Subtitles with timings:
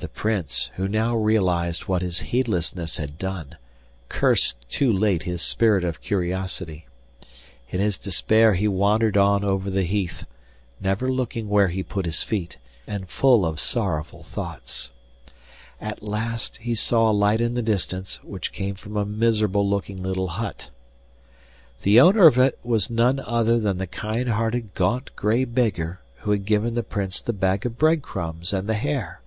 [0.00, 3.56] The Prince, who now realised what his heedlessness had done,
[4.08, 6.86] cursed too late his spirit of curiosity.
[7.70, 10.24] In his despair he wandered on over the heath,
[10.80, 14.92] never looking where he put his feet, and full of sorrowful thoughts.
[15.80, 20.00] At last he saw a light in the distance, which came from a miserable looking
[20.00, 20.70] little hut.
[21.82, 26.30] The owner of it was none other than the kind hearted gaunt grey beggar who
[26.30, 29.22] had given the Prince the bag of bread crumbs and the hare.